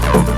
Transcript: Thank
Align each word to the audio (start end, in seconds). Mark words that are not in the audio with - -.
Thank 0.00 0.37